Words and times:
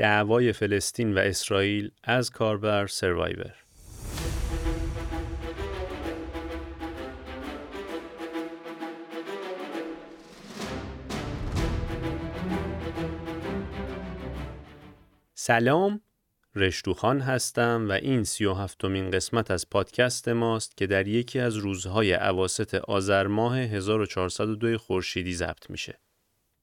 دعوای 0.00 0.52
فلسطین 0.52 1.14
و 1.14 1.18
اسرائیل 1.18 1.90
از 2.04 2.30
کاربر 2.30 2.86
سروایور 2.86 3.54
سلام 15.34 16.00
رشتوخان 16.54 17.20
هستم 17.20 17.86
و 17.88 17.92
این 17.92 18.24
سی 18.24 18.44
و 18.44 18.54
هفتمین 18.54 19.10
قسمت 19.10 19.50
از 19.50 19.70
پادکست 19.70 20.28
ماست 20.28 20.76
که 20.76 20.86
در 20.86 21.08
یکی 21.08 21.38
از 21.38 21.56
روزهای 21.56 22.12
عواست 22.12 22.74
آذر 22.74 23.26
ماه 23.26 23.58
1402 23.58 24.78
خورشیدی 24.78 25.34
ضبط 25.34 25.70
میشه. 25.70 25.98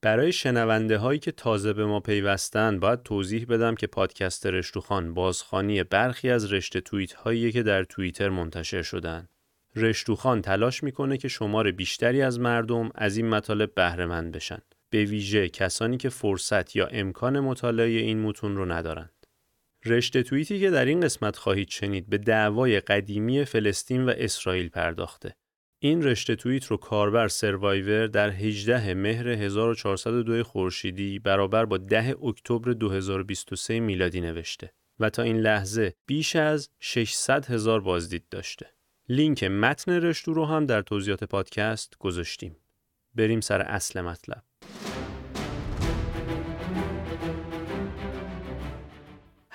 برای 0.01 0.31
شنونده 0.31 0.97
هایی 0.97 1.19
که 1.19 1.31
تازه 1.31 1.73
به 1.73 1.85
ما 1.85 1.99
پیوستن 1.99 2.79
باید 2.79 3.03
توضیح 3.03 3.45
بدم 3.45 3.75
که 3.75 3.87
پادکست 3.87 4.45
رشتوخان 4.45 5.13
بازخانی 5.13 5.83
برخی 5.83 6.29
از 6.29 6.53
رشته 6.53 6.81
توییت 6.81 7.13
هایی 7.13 7.51
که 7.51 7.63
در 7.63 7.83
توییتر 7.83 8.29
منتشر 8.29 8.81
شدن. 8.81 9.27
رشتوخان 9.75 10.41
تلاش 10.41 10.83
می‌کنه 10.83 11.17
که 11.17 11.27
شمار 11.27 11.71
بیشتری 11.71 12.21
از 12.21 12.39
مردم 12.39 12.89
از 12.95 13.17
این 13.17 13.29
مطالب 13.29 13.73
بهره 13.75 14.05
مند 14.05 14.31
بشن. 14.31 14.61
به 14.89 15.03
ویژه 15.03 15.49
کسانی 15.49 15.97
که 15.97 16.09
فرصت 16.09 16.75
یا 16.75 16.87
امکان 16.87 17.39
مطالعه 17.39 17.87
این 17.87 18.21
متون 18.21 18.57
رو 18.57 18.65
ندارند. 18.65 19.13
رشته 19.85 20.23
توییتی 20.23 20.59
که 20.59 20.69
در 20.69 20.85
این 20.85 20.99
قسمت 20.99 21.37
خواهید 21.37 21.69
شنید 21.69 22.09
به 22.09 22.17
دعوای 22.17 22.79
قدیمی 22.79 23.45
فلسطین 23.45 24.05
و 24.05 24.13
اسرائیل 24.17 24.69
پرداخته. 24.69 25.35
این 25.79 26.03
رشته 26.03 26.35
توییت 26.35 26.65
رو 26.65 26.77
کاربر 26.77 27.27
سروایور 27.27 28.07
در 28.07 28.29
18 28.29 28.93
مهر 28.93 29.27
1402 29.27 30.43
خورشیدی 30.43 31.19
برابر 31.19 31.65
با 31.65 31.77
10 31.77 32.15
اکتبر 32.23 32.73
2023 32.73 33.79
میلادی 33.79 34.21
نوشته 34.21 34.73
و 34.99 35.09
تا 35.09 35.21
این 35.23 35.37
لحظه 35.37 35.93
بیش 36.05 36.35
از 36.35 36.69
600 36.79 37.45
هزار 37.45 37.81
بازدید 37.81 38.29
داشته. 38.29 38.65
لینک 39.09 39.43
متن 39.43 39.91
رشته 39.91 40.33
رو 40.33 40.45
هم 40.45 40.65
در 40.65 40.81
توضیحات 40.81 41.23
پادکست 41.23 41.97
گذاشتیم. 41.99 42.55
بریم 43.15 43.41
سر 43.41 43.61
اصل 43.61 44.01
مطلب. 44.01 44.43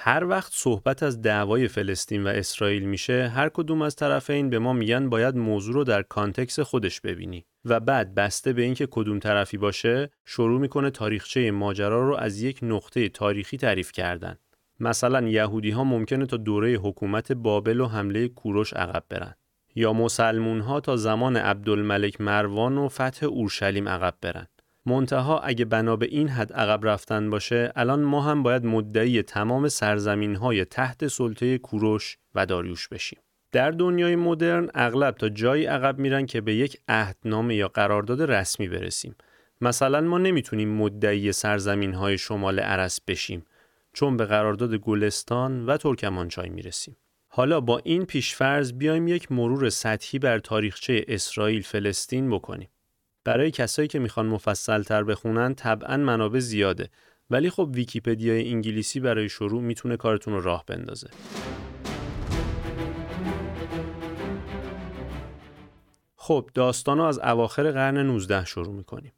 هر 0.04 0.24
وقت 0.24 0.52
صحبت 0.54 1.02
از 1.02 1.22
دعوای 1.22 1.68
فلسطین 1.68 2.24
و 2.24 2.28
اسرائیل 2.28 2.82
میشه 2.82 3.28
هر 3.28 3.48
کدوم 3.48 3.82
از 3.82 3.96
طرفین 3.96 4.50
به 4.50 4.58
ما 4.58 4.72
میگن 4.72 5.08
باید 5.08 5.36
موضوع 5.36 5.74
رو 5.74 5.84
در 5.84 6.02
context 6.02 6.60
خودش 6.60 7.00
ببینی. 7.00 7.44
و 7.64 7.80
بعد 7.80 8.14
بسته 8.14 8.52
به 8.52 8.62
اینکه 8.62 8.88
کدوم 8.90 9.18
طرفی 9.18 9.56
باشه 9.56 10.10
شروع 10.24 10.60
می‌کنه 10.60 10.90
تاریخچه 10.90 11.50
ماجرا 11.50 12.08
رو 12.08 12.16
از 12.16 12.42
یک 12.42 12.58
نقطه 12.62 13.08
تاریخی 13.08 13.56
تعریف 13.56 13.92
کردن. 13.92 14.38
مثلا 14.80 15.28
یهودی 15.28 15.70
ها 15.70 15.84
ممکنه 15.84 16.26
تا 16.26 16.36
دوره 16.36 16.74
حکومت 16.74 17.32
بابل 17.32 17.80
و 17.80 17.86
حمله 17.86 18.28
کوروش 18.28 18.72
عقب 18.72 19.04
برن. 19.08 19.34
یا 19.74 19.92
مسلمون 19.92 20.60
ها 20.60 20.80
تا 20.80 20.96
زمان 20.96 21.36
عبدالملک 21.36 22.20
مروان 22.20 22.78
و 22.78 22.88
فتح 22.88 23.26
اورشلیم 23.26 23.88
عقب 23.88 24.14
برن. 24.20 24.46
منتها 24.86 25.40
اگه 25.40 25.64
بنا 25.64 25.96
به 25.96 26.06
این 26.06 26.28
حد 26.28 26.52
عقب 26.52 26.86
رفتن 26.86 27.30
باشه 27.30 27.72
الان 27.76 28.02
ما 28.02 28.22
هم 28.22 28.42
باید 28.42 28.66
مدعی 28.66 29.22
تمام 29.22 29.68
سرزمین 29.68 30.36
های 30.36 30.64
تحت 30.64 31.08
سلطه 31.08 31.58
کوروش 31.58 32.18
و 32.34 32.46
داریوش 32.46 32.88
بشیم. 32.88 33.18
در 33.52 33.70
دنیای 33.70 34.16
مدرن 34.16 34.68
اغلب 34.74 35.14
تا 35.14 35.28
جایی 35.28 35.66
عقب 35.66 35.98
میرن 35.98 36.26
که 36.26 36.40
به 36.40 36.54
یک 36.54 36.80
عهدنامه 36.88 37.54
یا 37.54 37.68
قرارداد 37.68 38.22
رسمی 38.22 38.68
برسیم. 38.68 39.14
مثلا 39.60 40.00
ما 40.00 40.18
نمی‌تونیم 40.18 40.68
مدعی 40.68 41.32
سرزمین 41.32 41.94
های 41.94 42.18
شمال 42.18 42.60
عرس 42.60 43.00
بشیم 43.00 43.46
چون 43.92 44.16
به 44.16 44.24
قرارداد 44.24 44.74
گلستان 44.74 45.66
و 45.66 45.76
ترکمانچای 45.76 46.48
می‌رسیم. 46.48 46.96
حالا 47.28 47.60
با 47.60 47.80
این 47.84 48.04
پیشفرض 48.04 48.72
بیایم 48.72 49.08
یک 49.08 49.32
مرور 49.32 49.68
سطحی 49.68 50.18
بر 50.18 50.38
تاریخچه 50.38 51.04
اسرائیل 51.08 51.62
فلسطین 51.62 52.30
بکنیم. 52.30 52.68
برای 53.24 53.50
کسایی 53.50 53.88
که 53.88 53.98
می‌خوان 53.98 54.26
مفصل 54.26 54.82
تر 54.82 55.04
بخونن 55.04 55.54
طبعا 55.54 55.96
منابع 55.96 56.38
زیاده 56.38 56.88
ولی 57.30 57.50
خب 57.50 57.70
ویکیپدیای 57.74 58.48
انگلیسی 58.48 59.00
برای 59.00 59.28
شروع 59.28 59.62
می‌تونه 59.62 59.96
کارتون 59.96 60.34
رو 60.34 60.40
راه 60.40 60.64
بندازه. 60.66 61.08
خب 66.16 66.50
داستان 66.54 67.00
از 67.00 67.18
اواخر 67.18 67.70
قرن 67.70 67.98
19 67.98 68.44
شروع 68.44 68.74
می‌کنیم. 68.74 69.12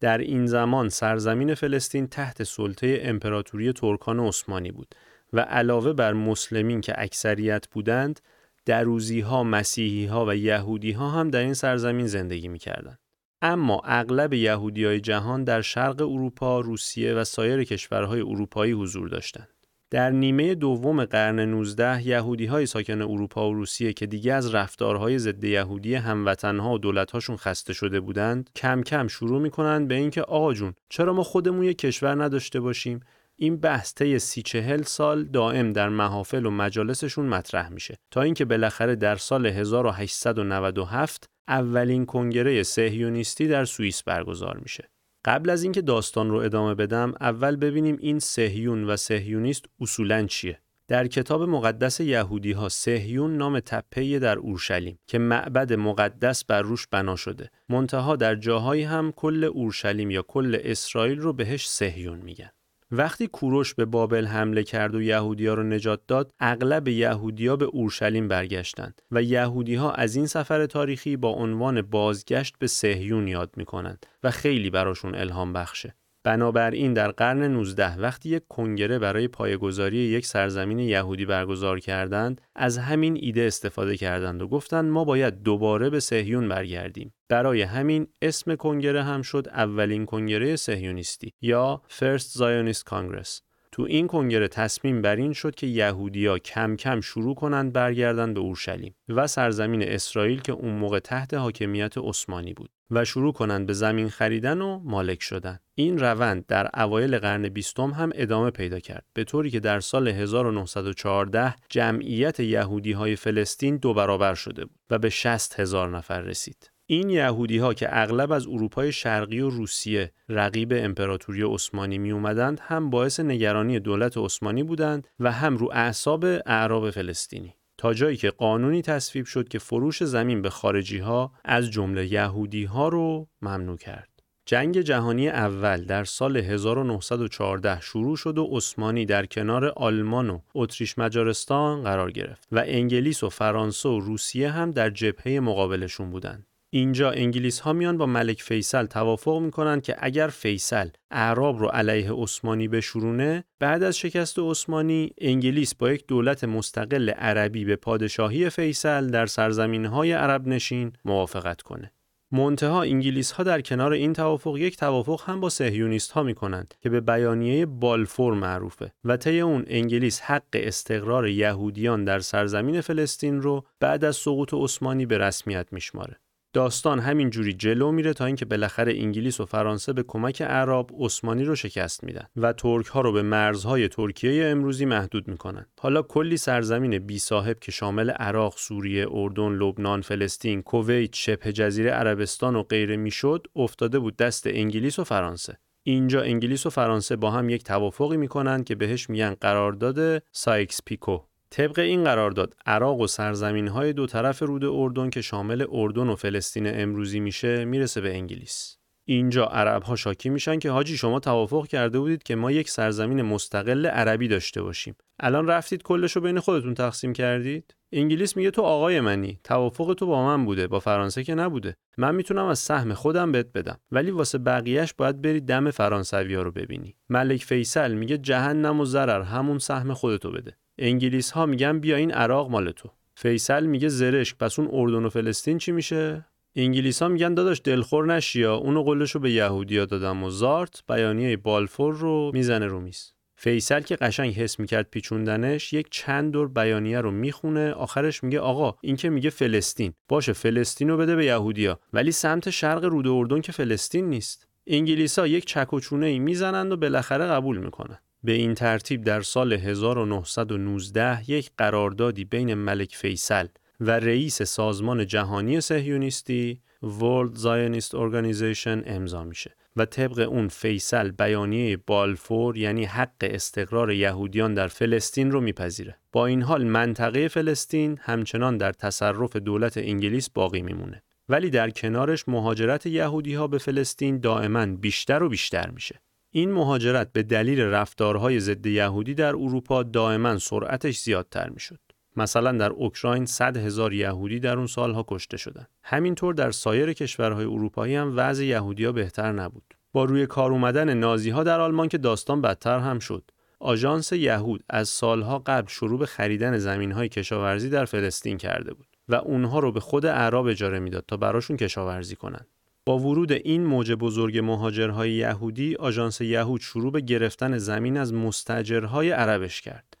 در 0.00 0.18
این 0.18 0.46
زمان 0.46 0.88
سرزمین 0.88 1.54
فلسطین 1.54 2.06
تحت 2.06 2.42
سلطه 2.42 3.00
امپراتوری 3.02 3.72
ترکان 3.72 4.20
عثمانی 4.20 4.72
بود 4.72 4.94
و 5.32 5.40
علاوه 5.40 5.92
بر 5.92 6.12
مسلمین 6.12 6.80
که 6.80 6.94
اکثریت 6.96 7.68
بودند 7.68 8.20
دروزی 8.64 9.20
ها، 9.20 9.44
مسیحی 9.44 10.06
ها 10.06 10.26
و 10.26 10.36
یهودی 10.36 10.92
ها 10.92 11.10
هم 11.10 11.30
در 11.30 11.40
این 11.40 11.54
سرزمین 11.54 12.06
زندگی 12.06 12.48
می‌کردند. 12.48 12.98
اما 13.42 13.80
اغلب 13.84 14.32
های 14.34 15.00
جهان 15.00 15.44
در 15.44 15.62
شرق 15.62 16.02
اروپا، 16.02 16.60
روسیه 16.60 17.14
و 17.14 17.24
سایر 17.24 17.64
کشورهای 17.64 18.20
اروپایی 18.20 18.72
حضور 18.72 19.08
داشتند. 19.08 19.48
در 19.90 20.10
نیمه 20.10 20.54
دوم 20.54 21.04
قرن 21.04 21.40
19 21.40 22.06
یهودی 22.06 22.46
های 22.46 22.66
ساکن 22.66 23.02
اروپا 23.02 23.50
و 23.50 23.54
روسیه 23.54 23.92
که 23.92 24.06
دیگه 24.06 24.32
از 24.32 24.54
رفتارهای 24.54 25.18
ضد 25.18 25.44
یهودی 25.44 25.94
هموطنها 25.94 26.72
و 26.72 26.78
دولتهاشون 26.78 27.36
خسته 27.36 27.72
شده 27.72 28.00
بودند 28.00 28.50
کم 28.56 28.82
کم 28.82 29.08
شروع 29.08 29.40
می‌کنند 29.40 29.88
به 29.88 29.94
اینکه 29.94 30.22
آقا 30.22 30.54
جون 30.54 30.74
چرا 30.88 31.12
ما 31.12 31.22
خودمون 31.22 31.64
یک 31.64 31.78
کشور 31.78 32.24
نداشته 32.24 32.60
باشیم 32.60 33.00
این 33.36 33.56
بحث 33.56 33.94
طی 33.94 34.18
سی 34.18 34.42
چهل 34.42 34.82
سال 34.82 35.24
دائم 35.24 35.72
در 35.72 35.88
محافل 35.88 36.46
و 36.46 36.50
مجالسشون 36.50 37.26
مطرح 37.26 37.68
میشه 37.68 37.98
تا 38.10 38.22
اینکه 38.22 38.44
بالاخره 38.44 38.96
در 38.96 39.16
سال 39.16 39.46
1897 39.46 41.30
اولین 41.48 42.06
کنگره 42.06 42.62
سهیونیستی 42.62 43.48
در 43.48 43.64
سوئیس 43.64 44.02
برگزار 44.02 44.56
میشه. 44.56 44.90
قبل 45.24 45.50
از 45.50 45.62
اینکه 45.62 45.82
داستان 45.82 46.30
رو 46.30 46.36
ادامه 46.36 46.74
بدم 46.74 47.14
اول 47.20 47.56
ببینیم 47.56 47.96
این 48.00 48.18
سهیون 48.18 48.84
و 48.84 48.96
سهیونیست 48.96 49.64
اصولا 49.80 50.26
چیه. 50.26 50.60
در 50.88 51.06
کتاب 51.06 51.42
مقدس 51.42 52.00
یهودی 52.00 52.52
ها 52.52 52.68
سهیون 52.68 53.36
نام 53.36 53.60
تپه 53.60 54.18
در 54.18 54.38
اورشلیم 54.38 54.98
که 55.06 55.18
معبد 55.18 55.72
مقدس 55.72 56.44
بر 56.44 56.62
روش 56.62 56.86
بنا 56.86 57.16
شده. 57.16 57.50
منتها 57.68 58.16
در 58.16 58.34
جاهایی 58.34 58.82
هم 58.82 59.12
کل 59.12 59.44
اورشلیم 59.44 60.10
یا 60.10 60.22
کل 60.22 60.58
اسرائیل 60.62 61.18
رو 61.18 61.32
بهش 61.32 61.68
سهیون 61.68 62.18
میگن. 62.18 62.50
وقتی 62.90 63.26
کوروش 63.26 63.74
به 63.74 63.84
بابل 63.84 64.26
حمله 64.26 64.62
کرد 64.62 64.94
و 64.94 65.02
یهودیا 65.02 65.54
رو 65.54 65.62
نجات 65.62 66.00
داد 66.06 66.32
اغلب 66.40 66.88
یهودیا 66.88 67.56
به 67.56 67.64
اورشلیم 67.64 68.28
برگشتند 68.28 69.02
و 69.10 69.22
یهودی 69.22 69.74
ها 69.74 69.92
از 69.92 70.16
این 70.16 70.26
سفر 70.26 70.66
تاریخی 70.66 71.16
با 71.16 71.28
عنوان 71.28 71.82
بازگشت 71.82 72.54
به 72.58 72.66
سهیون 72.66 73.28
یاد 73.28 73.50
می‌کنند 73.56 74.06
و 74.22 74.30
خیلی 74.30 74.70
براشون 74.70 75.14
الهام 75.14 75.52
بخشه. 75.52 75.94
بنابراین 76.24 76.94
در 76.94 77.10
قرن 77.10 77.42
19 77.42 77.96
وقتی 77.96 78.28
یک 78.28 78.42
کنگره 78.48 78.98
برای 78.98 79.28
پایگذاری 79.28 79.96
یک 79.96 80.26
سرزمین 80.26 80.78
یهودی 80.78 81.26
برگزار 81.26 81.80
کردند 81.80 82.40
از 82.56 82.78
همین 82.78 83.18
ایده 83.20 83.42
استفاده 83.42 83.96
کردند 83.96 84.42
و 84.42 84.48
گفتند 84.48 84.90
ما 84.90 85.04
باید 85.04 85.42
دوباره 85.42 85.90
به 85.90 86.00
سهیون 86.00 86.48
برگردیم. 86.48 87.12
برای 87.28 87.62
همین 87.62 88.06
اسم 88.22 88.54
کنگره 88.54 89.02
هم 89.02 89.22
شد 89.22 89.48
اولین 89.48 90.06
کنگره 90.06 90.56
سهیونیستی 90.56 91.32
یا 91.40 91.82
First 91.88 92.38
Zionist 92.38 92.82
Congress 92.90 93.40
تو 93.72 93.82
این 93.82 94.06
کنگره 94.06 94.48
تصمیم 94.48 95.02
بر 95.02 95.16
این 95.16 95.32
شد 95.32 95.54
که 95.54 95.66
یهودیا 95.66 96.38
کم 96.38 96.76
کم 96.76 97.00
شروع 97.00 97.34
کنند 97.34 97.72
برگردند 97.72 98.34
به 98.34 98.40
اورشلیم 98.40 98.94
و 99.08 99.26
سرزمین 99.26 99.82
اسرائیل 99.82 100.40
که 100.40 100.52
اون 100.52 100.74
موقع 100.74 100.98
تحت 100.98 101.34
حاکمیت 101.34 101.94
عثمانی 101.98 102.54
بود 102.54 102.70
و 102.90 103.04
شروع 103.04 103.32
کنند 103.32 103.66
به 103.66 103.72
زمین 103.72 104.08
خریدن 104.08 104.60
و 104.60 104.78
مالک 104.78 105.22
شدن. 105.22 105.58
این 105.74 105.98
روند 105.98 106.46
در 106.46 106.70
اوایل 106.80 107.18
قرن 107.18 107.48
بیستم 107.48 107.90
هم 107.90 108.10
ادامه 108.14 108.50
پیدا 108.50 108.80
کرد 108.80 109.04
به 109.14 109.24
طوری 109.24 109.50
که 109.50 109.60
در 109.60 109.80
سال 109.80 110.08
1914 110.08 111.54
جمعیت 111.68 112.40
یهودی 112.40 112.92
های 112.92 113.16
فلسطین 113.16 113.76
دو 113.76 113.94
برابر 113.94 114.34
شده 114.34 114.64
بود 114.64 114.78
و 114.90 114.98
به 114.98 115.10
60 115.10 115.60
هزار 115.60 115.96
نفر 115.96 116.20
رسید. 116.20 116.70
این 116.90 117.10
یهودی 117.10 117.58
ها 117.58 117.74
که 117.74 117.88
اغلب 117.90 118.32
از 118.32 118.46
اروپای 118.46 118.92
شرقی 118.92 119.40
و 119.40 119.50
روسیه 119.50 120.12
رقیب 120.28 120.72
امپراتوری 120.76 121.42
عثمانی 121.42 121.98
می 121.98 122.12
اومدند 122.12 122.60
هم 122.62 122.90
باعث 122.90 123.20
نگرانی 123.20 123.80
دولت 123.80 124.16
عثمانی 124.16 124.62
بودند 124.62 125.08
و 125.20 125.32
هم 125.32 125.56
رو 125.56 125.70
اعصاب 125.72 126.24
اعراب 126.24 126.90
فلسطینی 126.90 127.54
تا 127.78 127.94
جایی 127.94 128.16
که 128.16 128.30
قانونی 128.30 128.82
تصویب 128.82 129.26
شد 129.26 129.48
که 129.48 129.58
فروش 129.58 130.04
زمین 130.04 130.42
به 130.42 130.50
خارجی 130.50 130.98
ها 130.98 131.32
از 131.44 131.70
جمله 131.70 132.12
یهودی 132.12 132.64
ها 132.64 132.88
رو 132.88 133.28
ممنوع 133.42 133.76
کرد. 133.76 134.08
جنگ 134.46 134.80
جهانی 134.80 135.28
اول 135.28 135.84
در 135.84 136.04
سال 136.04 136.36
1914 136.36 137.80
شروع 137.80 138.16
شد 138.16 138.38
و 138.38 138.44
عثمانی 138.44 139.06
در 139.06 139.26
کنار 139.26 139.64
آلمان 139.76 140.30
و 140.30 140.40
اتریش 140.54 140.98
مجارستان 140.98 141.82
قرار 141.82 142.10
گرفت 142.10 142.48
و 142.52 142.62
انگلیس 142.66 143.22
و 143.22 143.28
فرانسه 143.28 143.88
و 143.88 144.00
روسیه 144.00 144.50
هم 144.50 144.70
در 144.70 144.90
جبهه 144.90 145.40
مقابلشون 145.40 146.10
بودند. 146.10 146.47
اینجا 146.70 147.10
انگلیس 147.10 147.60
ها 147.60 147.72
میان 147.72 147.98
با 147.98 148.06
ملک 148.06 148.42
فیصل 148.42 148.86
توافق 148.86 149.40
می‌کنن 149.40 149.80
که 149.80 149.96
اگر 149.98 150.28
فیصل 150.28 150.88
اعراب 151.10 151.58
رو 151.58 151.66
علیه 151.66 152.12
عثمانی 152.12 152.68
بشورونه 152.68 153.44
بعد 153.60 153.82
از 153.82 153.98
شکست 153.98 154.38
عثمانی 154.38 155.10
انگلیس 155.18 155.74
با 155.74 155.90
یک 155.90 156.06
دولت 156.06 156.44
مستقل 156.44 157.10
عربی 157.10 157.64
به 157.64 157.76
پادشاهی 157.76 158.50
فیصل 158.50 159.10
در 159.10 159.26
سرزمین 159.26 159.86
های 159.86 160.12
عرب 160.12 160.46
نشین 160.46 160.92
موافقت 161.04 161.62
کنه. 161.62 161.92
منتها 162.32 162.82
انگلیس 162.82 163.30
ها 163.30 163.42
در 163.42 163.60
کنار 163.60 163.92
این 163.92 164.12
توافق 164.12 164.56
یک 164.56 164.76
توافق 164.76 165.22
هم 165.26 165.40
با 165.40 165.48
صهیونیست 165.48 166.12
ها 166.12 166.22
می 166.22 166.34
کنند 166.34 166.74
که 166.80 166.90
به 166.90 167.00
بیانیه 167.00 167.66
بالفور 167.66 168.34
معروفه 168.34 168.92
و 169.04 169.16
طی 169.16 169.40
اون 169.40 169.64
انگلیس 169.66 170.20
حق 170.20 170.42
استقرار 170.54 171.28
یهودیان 171.28 172.04
در 172.04 172.18
سرزمین 172.18 172.80
فلسطین 172.80 173.42
رو 173.42 173.64
بعد 173.80 174.04
از 174.04 174.16
سقوط 174.16 174.54
عثمانی 174.54 175.06
به 175.06 175.18
رسمیت 175.18 175.72
میشماره. 175.72 176.16
داستان 176.58 176.98
همین 176.98 177.30
جوری 177.30 177.52
جلو 177.52 177.92
میره 177.92 178.12
تا 178.12 178.24
اینکه 178.24 178.44
بالاخره 178.44 178.92
انگلیس 178.96 179.40
و 179.40 179.46
فرانسه 179.46 179.92
به 179.92 180.02
کمک 180.02 180.42
عرب 180.42 180.86
عثمانی 181.00 181.44
رو 181.44 181.54
شکست 181.54 182.04
میدن 182.04 182.26
و 182.36 182.52
ترک 182.52 182.86
ها 182.86 183.00
رو 183.00 183.12
به 183.12 183.22
مرزهای 183.22 183.88
ترکیه 183.88 184.46
امروزی 184.46 184.84
محدود 184.84 185.28
می‌کنن. 185.28 185.66
حالا 185.80 186.02
کلی 186.02 186.36
سرزمین 186.36 186.98
بی 186.98 187.18
صاحب 187.18 187.58
که 187.58 187.72
شامل 187.72 188.10
عراق، 188.10 188.54
سوریه، 188.56 189.06
اردن، 189.10 189.48
لبنان، 189.48 190.00
فلسطین، 190.00 190.62
کویت، 190.62 191.14
شبه 191.14 191.52
جزیره 191.52 191.90
عربستان 191.90 192.56
و 192.56 192.62
غیره 192.62 192.96
می‌شد 192.96 193.46
افتاده 193.56 193.98
بود 193.98 194.16
دست 194.16 194.46
انگلیس 194.46 194.98
و 194.98 195.04
فرانسه. 195.04 195.58
اینجا 195.82 196.22
انگلیس 196.22 196.66
و 196.66 196.70
فرانسه 196.70 197.16
با 197.16 197.30
هم 197.30 197.48
یک 197.48 197.64
توافقی 197.64 198.16
می‌کنن 198.16 198.64
که 198.64 198.74
بهش 198.74 199.10
میگن 199.10 199.34
قرارداد 199.40 200.22
سایکس 200.32 200.80
پیکو 200.84 201.18
طبق 201.50 201.78
این 201.78 202.04
قرارداد 202.04 202.54
عراق 202.66 203.00
و 203.00 203.06
سرزمین 203.06 203.68
های 203.68 203.92
دو 203.92 204.06
طرف 204.06 204.42
رود 204.42 204.64
اردن 204.64 205.10
که 205.10 205.20
شامل 205.20 205.66
اردن 205.70 206.08
و 206.08 206.16
فلسطین 206.16 206.80
امروزی 206.80 207.20
میشه 207.20 207.64
می‌رسه 207.64 208.00
به 208.00 208.14
انگلیس. 208.14 208.78
اینجا 209.04 209.44
عرب 209.44 209.82
ها 209.82 209.96
شاکی 209.96 210.28
میشن 210.28 210.58
که 210.58 210.70
حاجی 210.70 210.96
شما 210.96 211.20
توافق 211.20 211.66
کرده 211.66 211.98
بودید 211.98 212.22
که 212.22 212.34
ما 212.34 212.50
یک 212.50 212.70
سرزمین 212.70 213.22
مستقل 213.22 213.86
عربی 213.86 214.28
داشته 214.28 214.62
باشیم. 214.62 214.94
الان 215.20 215.46
رفتید 215.46 215.82
کلش 215.82 216.12
رو 216.12 216.22
بین 216.22 216.40
خودتون 216.40 216.74
تقسیم 216.74 217.12
کردید؟ 217.12 217.74
انگلیس 217.92 218.36
میگه 218.36 218.50
تو 218.50 218.62
آقای 218.62 219.00
منی 219.00 219.40
توافق 219.44 219.94
تو 219.94 220.06
با 220.06 220.26
من 220.26 220.44
بوده 220.44 220.66
با 220.66 220.80
فرانسه 220.80 221.24
که 221.24 221.34
نبوده 221.34 221.76
من 221.98 222.14
می‌تونم 222.14 222.46
از 222.46 222.58
سهم 222.58 222.94
خودم 222.94 223.32
بهت 223.32 223.52
بدم 223.52 223.78
ولی 223.92 224.10
واسه 224.10 224.38
بقیهش 224.38 224.94
باید 224.94 225.22
بری 225.22 225.40
دم 225.40 225.70
فرانسویا 225.70 226.42
رو 226.42 226.50
ببینی 226.50 226.96
ملک 227.08 227.44
فیصل 227.44 227.94
میگه 227.94 228.18
جهنم 228.18 228.80
و 228.80 228.84
ضرر 228.84 229.22
همون 229.22 229.58
سهم 229.58 229.94
خودتو 229.94 230.30
بده 230.30 230.56
انگلیس 230.78 231.30
ها 231.30 231.46
میگن 231.46 231.78
بیا 231.78 231.96
این 231.96 232.12
عراق 232.12 232.50
مال 232.50 232.70
تو. 232.70 232.90
فیصل 233.14 233.66
میگه 233.66 233.88
زرشک 233.88 234.38
پس 234.38 234.58
اون 234.58 234.68
اردن 234.72 235.04
و 235.04 235.08
فلسطین 235.08 235.58
چی 235.58 235.72
میشه؟ 235.72 236.24
انگلیس 236.56 237.02
ها 237.02 237.08
میگن 237.08 237.34
داداش 237.34 237.60
دلخور 237.64 238.14
نشیا 238.14 238.56
اونو 238.56 238.82
قلش 238.82 239.10
رو 239.10 239.20
به 239.20 239.30
یهودیا 239.30 239.84
دادم 239.84 240.22
و 240.24 240.30
زارت 240.30 240.82
بیانیه 240.88 241.36
بالفور 241.36 241.94
رو 241.94 242.30
می‌زنه 242.34 242.66
رو 242.66 242.80
میز. 242.80 243.12
فیصل 243.36 243.80
که 243.80 243.96
قشنگ 243.96 244.34
حس 244.34 244.60
می‌کرد 244.60 244.90
پیچوندنش 244.90 245.72
یک 245.72 245.86
چند 245.90 246.32
دور 246.32 246.48
بیانیه 246.48 247.00
رو 247.00 247.10
می‌خونه 247.10 247.72
آخرش 247.72 248.24
میگه 248.24 248.40
آقا 248.40 248.74
این 248.82 248.96
که 248.96 249.10
میگه 249.10 249.30
فلسطین. 249.30 249.92
باشه 250.08 250.32
فلسطین 250.32 250.88
رو 250.88 250.96
بده 250.96 251.16
به 251.16 251.24
یهودیا 251.24 251.80
ولی 251.92 252.12
سمت 252.12 252.50
شرق 252.50 252.84
رود 252.84 253.06
اردن 253.06 253.40
که 253.40 253.52
فلسطین 253.52 254.10
نیست. 254.10 254.48
انگلیسا 254.66 255.26
یک 255.26 255.44
چک 255.44 255.92
ای 255.92 256.18
می‌زنند 256.18 256.72
و 256.72 256.76
بالاخره 256.76 257.26
قبول 257.26 257.58
می‌کنن. 257.58 257.98
به 258.24 258.32
این 258.32 258.54
ترتیب 258.54 259.04
در 259.04 259.20
سال 259.20 259.52
1919 259.52 261.30
یک 261.30 261.50
قراردادی 261.58 262.24
بین 262.24 262.54
ملک 262.54 262.96
فیصل 262.96 263.46
و 263.80 263.90
رئیس 263.90 264.42
سازمان 264.42 265.06
جهانی 265.06 265.60
سهیونیستی 265.60 266.60
World 266.84 267.38
Zionist 267.38 267.90
Organization 267.90 268.82
امضا 268.86 269.24
میشه 269.24 269.54
و 269.76 269.84
طبق 269.84 270.28
اون 270.28 270.48
فیصل 270.48 271.10
بیانیه 271.10 271.76
بالفور 271.76 272.56
یعنی 272.56 272.84
حق 272.84 273.16
استقرار 273.20 273.92
یهودیان 273.92 274.54
در 274.54 274.68
فلسطین 274.68 275.30
رو 275.30 275.40
میپذیره. 275.40 275.96
با 276.12 276.26
این 276.26 276.42
حال 276.42 276.64
منطقه 276.64 277.28
فلسطین 277.28 277.98
همچنان 278.02 278.56
در 278.56 278.72
تصرف 278.72 279.36
دولت 279.36 279.78
انگلیس 279.78 280.30
باقی 280.30 280.62
میمونه. 280.62 281.02
ولی 281.28 281.50
در 281.50 281.70
کنارش 281.70 282.28
مهاجرت 282.28 282.86
یهودی 282.86 283.34
ها 283.34 283.46
به 283.46 283.58
فلسطین 283.58 284.20
دائما 284.20 284.66
بیشتر 284.66 285.22
و 285.22 285.28
بیشتر 285.28 285.70
میشه. 285.70 286.00
این 286.30 286.52
مهاجرت 286.52 287.12
به 287.12 287.22
دلیل 287.22 287.60
رفتارهای 287.60 288.40
ضد 288.40 288.66
یهودی 288.66 289.14
در 289.14 289.28
اروپا 289.28 289.82
دائما 289.82 290.38
سرعتش 290.38 290.98
زیادتر 290.98 291.48
می‌شد. 291.48 291.78
مثلا 292.16 292.52
در 292.52 292.70
اوکراین 292.70 293.26
100 293.26 293.56
هزار 293.56 293.92
یهودی 293.92 294.40
در 294.40 294.56
اون 294.56 294.66
سالها 294.66 295.04
کشته 295.08 295.36
شدند. 295.36 295.68
همینطور 295.82 296.34
در 296.34 296.50
سایر 296.50 296.92
کشورهای 296.92 297.44
اروپایی 297.44 297.94
هم 297.94 298.12
وضع 298.16 298.44
یهودیا 298.44 298.92
بهتر 298.92 299.32
نبود. 299.32 299.74
با 299.92 300.04
روی 300.04 300.26
کار 300.26 300.52
اومدن 300.52 300.94
نازی 300.94 301.30
ها 301.30 301.42
در 301.42 301.60
آلمان 301.60 301.88
که 301.88 301.98
داستان 301.98 302.40
بدتر 302.40 302.78
هم 302.78 302.98
شد. 302.98 303.30
آژانس 303.60 304.12
یهود 304.12 304.64
از 304.68 304.88
سالها 304.88 305.38
قبل 305.38 305.68
شروع 305.68 305.98
به 305.98 306.06
خریدن 306.06 306.58
زمین 306.58 306.92
های 306.92 307.08
کشاورزی 307.08 307.70
در 307.70 307.84
فلسطین 307.84 308.38
کرده 308.38 308.74
بود 308.74 308.86
و 309.08 309.14
اونها 309.14 309.58
رو 309.58 309.72
به 309.72 309.80
خود 309.80 310.06
اعراب 310.06 310.46
اجاره 310.46 310.78
می‌داد 310.78 311.04
تا 311.08 311.16
براشون 311.16 311.56
کشاورزی 311.56 312.16
کنند. 312.16 312.46
با 312.88 312.98
ورود 312.98 313.32
این 313.32 313.64
موج 313.64 313.92
بزرگ 313.92 314.38
مهاجرهای 314.38 315.12
یهودی 315.12 315.76
آژانس 315.76 316.20
یهود 316.20 316.60
شروع 316.60 316.92
به 316.92 317.00
گرفتن 317.00 317.58
زمین 317.58 317.96
از 317.96 318.14
مستجرهای 318.14 319.10
عربش 319.10 319.60
کرد 319.60 319.96